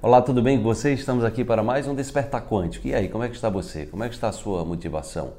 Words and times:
Olá, 0.00 0.22
tudo 0.22 0.40
bem 0.40 0.58
com 0.58 0.62
você? 0.62 0.92
Estamos 0.94 1.24
aqui 1.24 1.44
para 1.44 1.60
mais 1.60 1.88
um 1.88 1.94
Despertar 1.94 2.46
Quântico. 2.48 2.86
E 2.86 2.94
aí, 2.94 3.08
como 3.08 3.24
é 3.24 3.28
que 3.28 3.34
está 3.34 3.48
você? 3.48 3.84
Como 3.84 4.04
é 4.04 4.08
que 4.08 4.14
está 4.14 4.28
a 4.28 4.32
sua 4.32 4.64
motivação? 4.64 5.32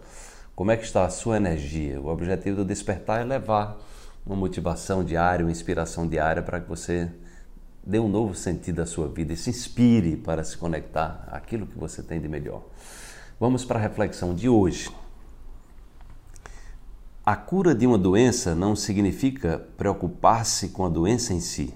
Como 0.53 0.69
é 0.69 0.75
que 0.75 0.83
está 0.83 1.05
a 1.05 1.09
sua 1.09 1.37
energia? 1.37 2.01
O 2.01 2.07
objetivo 2.07 2.57
do 2.57 2.65
Despertar 2.65 3.21
é 3.21 3.23
levar 3.23 3.77
uma 4.25 4.35
motivação 4.35 5.01
diária, 5.01 5.45
uma 5.45 5.51
inspiração 5.51 6.05
diária 6.05 6.43
para 6.43 6.59
que 6.59 6.67
você 6.67 7.09
dê 7.81 7.99
um 7.99 8.09
novo 8.09 8.35
sentido 8.35 8.81
à 8.81 8.85
sua 8.85 9.07
vida 9.07 9.31
e 9.31 9.37
se 9.37 9.49
inspire 9.49 10.17
para 10.17 10.43
se 10.43 10.57
conectar 10.57 11.25
àquilo 11.31 11.65
que 11.65 11.79
você 11.79 12.03
tem 12.03 12.19
de 12.19 12.27
melhor. 12.27 12.63
Vamos 13.39 13.63
para 13.63 13.79
a 13.79 13.81
reflexão 13.81 14.35
de 14.35 14.49
hoje. 14.49 14.91
A 17.25 17.37
cura 17.37 17.73
de 17.73 17.87
uma 17.87 17.97
doença 17.97 18.53
não 18.53 18.75
significa 18.75 19.65
preocupar-se 19.77 20.67
com 20.67 20.85
a 20.85 20.89
doença 20.89 21.33
em 21.33 21.39
si. 21.39 21.73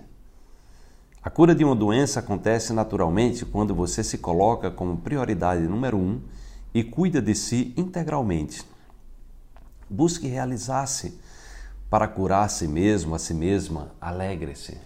A 1.23 1.29
cura 1.29 1.55
de 1.55 1.63
uma 1.63 1.75
doença 1.75 2.19
acontece 2.19 2.73
naturalmente 2.73 3.45
quando 3.45 3.73
você 3.73 4.03
se 4.03 4.17
coloca 4.17 4.69
como 4.69 4.97
prioridade 4.97 5.61
número 5.61 5.97
um 5.97 6.21
e 6.73 6.83
cuida 6.83 7.21
de 7.21 7.33
si 7.33 7.73
integralmente. 7.77 8.65
Busque 9.89 10.27
realizar-se 10.27 11.17
para 11.89 12.09
curar 12.09 12.43
a 12.43 12.49
si 12.49 12.67
mesmo, 12.67 13.15
a 13.15 13.19
si 13.19 13.33
mesma. 13.33 13.91
Alegre-se. 14.01 14.77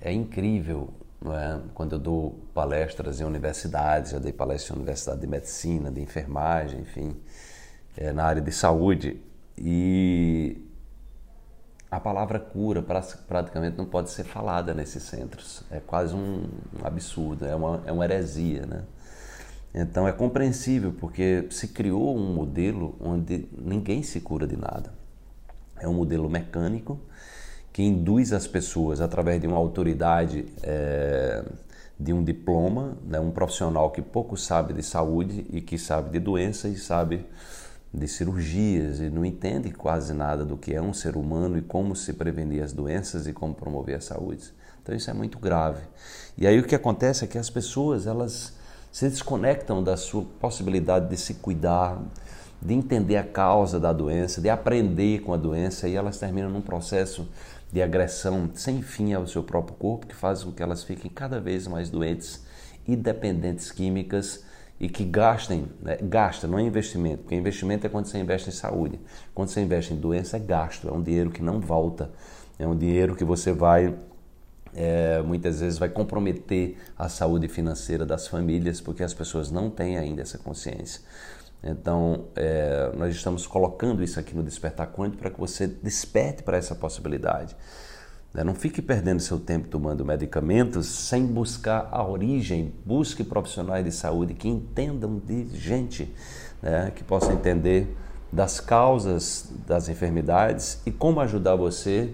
É 0.00 0.12
incrível 0.12 0.92
é? 1.24 1.60
quando 1.72 1.92
eu 1.92 1.98
dou 2.00 2.40
palestras 2.52 3.20
em 3.20 3.24
universidades, 3.24 4.12
eu 4.12 4.18
dei 4.18 4.32
palestras 4.32 4.70
em 4.72 4.80
universidade 4.80 5.20
de 5.20 5.26
medicina, 5.28 5.88
de 5.88 6.00
enfermagem, 6.00 6.80
enfim, 6.80 7.16
é, 7.96 8.12
na 8.12 8.24
área 8.24 8.42
de 8.42 8.50
saúde 8.50 9.22
e 9.56 10.66
a 11.92 12.00
palavra 12.00 12.40
cura 12.40 12.82
praticamente 13.28 13.76
não 13.76 13.84
pode 13.84 14.08
ser 14.08 14.24
falada 14.24 14.72
nesses 14.72 15.02
centros. 15.02 15.62
É 15.70 15.78
quase 15.78 16.14
um, 16.14 16.48
absurdo, 16.82 17.44
é 17.44 17.54
uma, 17.54 17.82
é 17.84 17.92
uma 17.92 18.02
heresia, 18.02 18.64
né? 18.64 18.82
Então 19.74 20.08
é 20.08 20.12
compreensível 20.12 20.94
porque 20.98 21.46
se 21.50 21.68
criou 21.68 22.16
um 22.16 22.32
modelo 22.32 22.96
onde 22.98 23.46
ninguém 23.58 24.02
se 24.02 24.22
cura 24.22 24.46
de 24.46 24.56
nada. 24.56 24.90
É 25.78 25.86
um 25.86 25.92
modelo 25.92 26.30
mecânico 26.30 26.98
que 27.70 27.82
induz 27.82 28.32
as 28.32 28.46
pessoas 28.46 29.02
através 29.02 29.38
de 29.38 29.46
uma 29.46 29.58
autoridade, 29.58 30.46
é, 30.62 31.44
de 32.00 32.14
um 32.14 32.24
diploma, 32.24 32.96
né, 33.04 33.20
um 33.20 33.30
profissional 33.30 33.90
que 33.90 34.00
pouco 34.00 34.34
sabe 34.34 34.72
de 34.72 34.82
saúde 34.82 35.46
e 35.50 35.60
que 35.60 35.76
sabe 35.76 36.08
de 36.08 36.20
doença 36.20 36.68
e 36.68 36.76
sabe 36.76 37.26
de 37.92 38.08
cirurgias 38.08 39.00
e 39.00 39.10
não 39.10 39.24
entende 39.24 39.70
quase 39.70 40.14
nada 40.14 40.44
do 40.44 40.56
que 40.56 40.74
é 40.74 40.80
um 40.80 40.94
ser 40.94 41.16
humano 41.16 41.58
e 41.58 41.62
como 41.62 41.94
se 41.94 42.12
prevenir 42.14 42.62
as 42.62 42.72
doenças 42.72 43.26
e 43.26 43.32
como 43.32 43.54
promover 43.54 43.96
a 43.96 44.00
saúde. 44.00 44.52
Então 44.82 44.94
isso 44.94 45.10
é 45.10 45.12
muito 45.12 45.38
grave. 45.38 45.82
E 46.36 46.46
aí 46.46 46.58
o 46.58 46.64
que 46.64 46.74
acontece 46.74 47.24
é 47.24 47.28
que 47.28 47.38
as 47.38 47.50
pessoas 47.50 48.06
elas 48.06 48.54
se 48.90 49.08
desconectam 49.08 49.82
da 49.82 49.96
sua 49.96 50.24
possibilidade 50.40 51.08
de 51.08 51.16
se 51.16 51.34
cuidar, 51.34 52.02
de 52.60 52.74
entender 52.74 53.16
a 53.16 53.24
causa 53.24 53.78
da 53.78 53.92
doença, 53.92 54.40
de 54.40 54.48
aprender 54.48 55.20
com 55.20 55.34
a 55.34 55.36
doença 55.36 55.88
e 55.88 55.94
elas 55.94 56.18
terminam 56.18 56.50
num 56.50 56.60
processo 56.60 57.28
de 57.72 57.82
agressão 57.82 58.50
sem 58.54 58.82
fim 58.82 59.12
ao 59.12 59.26
seu 59.26 59.42
próprio 59.42 59.74
corpo 59.76 60.06
que 60.06 60.14
faz 60.14 60.44
com 60.44 60.52
que 60.52 60.62
elas 60.62 60.84
fiquem 60.84 61.10
cada 61.10 61.40
vez 61.40 61.66
mais 61.66 61.90
doentes 61.90 62.44
e 62.86 62.96
dependentes 62.96 63.70
químicas 63.70 64.44
e 64.82 64.88
que 64.88 65.04
gastem, 65.04 65.66
né? 65.80 65.96
gasta, 66.02 66.48
não 66.48 66.58
é 66.58 66.62
investimento, 66.62 67.18
porque 67.18 67.36
investimento 67.36 67.86
é 67.86 67.88
quando 67.88 68.06
você 68.06 68.18
investe 68.18 68.48
em 68.48 68.52
saúde. 68.52 68.98
Quando 69.32 69.48
você 69.48 69.60
investe 69.60 69.94
em 69.94 69.96
doença 69.96 70.38
é 70.38 70.40
gasto, 70.40 70.88
é 70.88 70.92
um 70.92 71.00
dinheiro 71.00 71.30
que 71.30 71.40
não 71.40 71.60
volta, 71.60 72.10
é 72.58 72.66
um 72.66 72.76
dinheiro 72.76 73.14
que 73.14 73.24
você 73.24 73.52
vai 73.52 73.94
é, 74.74 75.22
muitas 75.22 75.60
vezes 75.60 75.78
vai 75.78 75.88
comprometer 75.88 76.78
a 76.98 77.08
saúde 77.08 77.46
financeira 77.46 78.04
das 78.04 78.26
famílias, 78.26 78.80
porque 78.80 79.04
as 79.04 79.14
pessoas 79.14 79.52
não 79.52 79.70
têm 79.70 79.96
ainda 79.96 80.22
essa 80.22 80.36
consciência. 80.36 81.00
Então, 81.62 82.24
é, 82.34 82.90
nós 82.96 83.14
estamos 83.14 83.46
colocando 83.46 84.02
isso 84.02 84.18
aqui 84.18 84.34
no 84.34 84.42
Despertar 84.42 84.90
Quântico 84.90 85.18
para 85.22 85.30
que 85.30 85.38
você 85.38 85.68
desperte 85.68 86.42
para 86.42 86.56
essa 86.56 86.74
possibilidade. 86.74 87.54
Né? 88.32 88.42
Não 88.44 88.54
fique 88.54 88.80
perdendo 88.80 89.20
seu 89.20 89.38
tempo 89.38 89.68
tomando 89.68 90.04
medicamentos 90.04 90.86
sem 90.86 91.26
buscar 91.26 91.88
a 91.90 92.06
origem. 92.06 92.72
Busque 92.84 93.22
profissionais 93.22 93.84
de 93.84 93.92
saúde 93.92 94.34
que 94.34 94.48
entendam 94.48 95.18
de 95.18 95.46
gente, 95.56 96.12
né? 96.62 96.92
que 96.94 97.04
possam 97.04 97.32
entender 97.32 97.96
das 98.32 98.60
causas 98.60 99.52
das 99.66 99.88
enfermidades 99.88 100.80
e 100.86 100.90
como 100.90 101.20
ajudar 101.20 101.54
você 101.54 102.10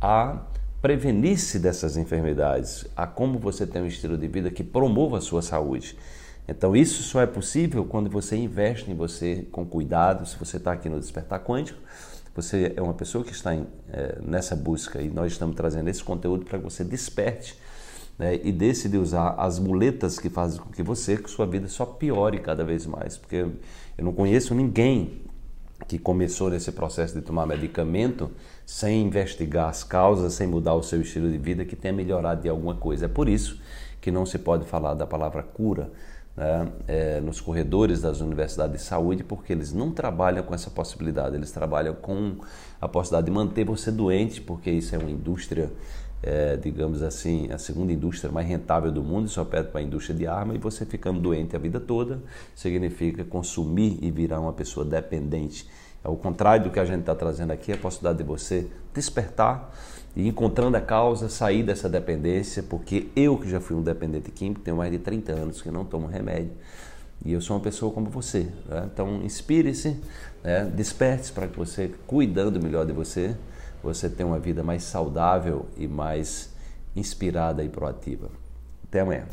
a 0.00 0.38
prevenir-se 0.82 1.58
dessas 1.58 1.96
enfermidades, 1.96 2.86
a 2.96 3.06
como 3.06 3.38
você 3.38 3.66
tem 3.66 3.82
um 3.82 3.86
estilo 3.86 4.16
de 4.16 4.26
vida 4.26 4.50
que 4.50 4.64
promova 4.64 5.18
a 5.18 5.20
sua 5.20 5.42
saúde. 5.42 5.96
Então, 6.48 6.74
isso 6.74 7.02
só 7.02 7.20
é 7.20 7.26
possível 7.26 7.84
quando 7.84 8.10
você 8.10 8.34
investe 8.34 8.90
em 8.90 8.94
você 8.94 9.46
com 9.52 9.64
cuidado. 9.64 10.26
Se 10.26 10.36
você 10.36 10.56
está 10.56 10.72
aqui 10.72 10.88
no 10.88 10.98
Despertar 10.98 11.38
Quântico, 11.44 11.78
você 12.34 12.72
é 12.76 12.82
uma 12.82 12.94
pessoa 12.94 13.24
que 13.24 13.32
está 13.32 13.54
em, 13.54 13.66
é, 13.92 14.18
nessa 14.22 14.54
busca 14.54 15.00
e 15.02 15.08
nós 15.08 15.32
estamos 15.32 15.56
trazendo 15.56 15.88
esse 15.88 16.02
conteúdo 16.02 16.44
para 16.44 16.58
que 16.58 16.64
você 16.64 16.84
desperte 16.84 17.58
né, 18.18 18.38
e 18.42 18.52
deixe 18.52 18.88
de 18.88 18.98
usar 18.98 19.30
as 19.38 19.58
muletas 19.58 20.18
que 20.18 20.28
fazem 20.28 20.60
com 20.60 20.70
que 20.70 20.82
você, 20.82 21.16
que 21.16 21.30
sua 21.30 21.46
vida 21.46 21.68
só 21.68 21.84
piore 21.86 22.38
cada 22.38 22.64
vez 22.64 22.86
mais. 22.86 23.16
Porque 23.16 23.46
eu 23.96 24.04
não 24.04 24.12
conheço 24.12 24.54
ninguém 24.54 25.22
que 25.88 25.98
começou 25.98 26.50
nesse 26.50 26.70
processo 26.72 27.14
de 27.14 27.22
tomar 27.22 27.46
medicamento 27.46 28.30
sem 28.66 29.02
investigar 29.02 29.68
as 29.68 29.82
causas, 29.82 30.34
sem 30.34 30.46
mudar 30.46 30.74
o 30.74 30.82
seu 30.82 31.00
estilo 31.00 31.30
de 31.30 31.38
vida, 31.38 31.64
que 31.64 31.74
tenha 31.74 31.94
melhorado 31.94 32.42
de 32.42 32.48
alguma 32.48 32.74
coisa. 32.74 33.06
É 33.06 33.08
por 33.08 33.28
isso 33.28 33.60
que 34.00 34.10
não 34.10 34.24
se 34.24 34.38
pode 34.38 34.66
falar 34.66 34.94
da 34.94 35.06
palavra 35.06 35.42
cura 35.42 35.90
né, 36.36 36.68
é, 36.86 37.20
nos 37.20 37.40
corredores 37.40 38.00
das 38.00 38.20
universidades 38.20 38.80
de 38.80 38.86
saúde, 38.86 39.22
porque 39.22 39.52
eles 39.52 39.72
não 39.72 39.90
trabalham 39.90 40.42
com 40.42 40.54
essa 40.54 40.70
possibilidade, 40.70 41.36
eles 41.36 41.50
trabalham 41.50 41.94
com 41.94 42.36
a 42.80 42.88
possibilidade 42.88 43.26
de 43.26 43.32
manter 43.32 43.64
você 43.64 43.90
doente, 43.90 44.40
porque 44.40 44.70
isso 44.70 44.94
é 44.94 44.98
uma 44.98 45.10
indústria, 45.10 45.70
é, 46.22 46.56
digamos 46.56 47.02
assim, 47.02 47.50
a 47.52 47.58
segunda 47.58 47.92
indústria 47.92 48.32
mais 48.32 48.46
rentável 48.46 48.90
do 48.90 49.02
mundo, 49.02 49.28
só 49.28 49.44
pede 49.44 49.68
para 49.68 49.80
a 49.80 49.84
indústria 49.84 50.16
de 50.16 50.26
arma, 50.26 50.54
e 50.54 50.58
você 50.58 50.86
ficando 50.86 51.20
doente 51.20 51.56
a 51.56 51.58
vida 51.58 51.80
toda 51.80 52.20
significa 52.54 53.24
consumir 53.24 53.98
e 54.00 54.10
virar 54.10 54.40
uma 54.40 54.52
pessoa 54.52 54.84
dependente. 54.86 55.68
É 56.02 56.08
o 56.08 56.16
contrário 56.16 56.64
do 56.64 56.70
que 56.70 56.80
a 56.80 56.84
gente 56.84 57.00
está 57.00 57.14
trazendo 57.14 57.52
aqui, 57.52 57.72
a 57.72 57.76
possibilidade 57.76 58.18
de 58.18 58.24
você 58.24 58.66
despertar 58.94 59.72
e 60.16 60.26
encontrando 60.26 60.76
a 60.76 60.80
causa, 60.80 61.28
sair 61.28 61.62
dessa 61.62 61.88
dependência, 61.88 62.62
porque 62.62 63.08
eu 63.14 63.38
que 63.38 63.48
já 63.48 63.60
fui 63.60 63.76
um 63.76 63.82
dependente 63.82 64.30
químico, 64.30 64.60
tenho 64.60 64.76
mais 64.76 64.90
de 64.90 64.98
30 64.98 65.32
anos 65.32 65.62
que 65.62 65.70
não 65.70 65.84
tomo 65.84 66.06
remédio, 66.06 66.52
e 67.24 67.32
eu 67.32 67.40
sou 67.40 67.56
uma 67.56 67.62
pessoa 67.62 67.92
como 67.92 68.08
você. 68.08 68.48
Né? 68.66 68.88
Então, 68.92 69.22
inspire-se, 69.22 70.00
né? 70.42 70.64
desperte-se 70.74 71.32
para 71.32 71.46
que 71.46 71.56
você, 71.56 71.92
cuidando 72.06 72.60
melhor 72.60 72.86
de 72.86 72.92
você, 72.92 73.36
você 73.82 74.08
tenha 74.08 74.26
uma 74.26 74.38
vida 74.38 74.62
mais 74.62 74.82
saudável 74.82 75.66
e 75.76 75.86
mais 75.86 76.50
inspirada 76.96 77.62
e 77.62 77.68
proativa. 77.68 78.30
Até 78.84 79.00
amanhã. 79.00 79.26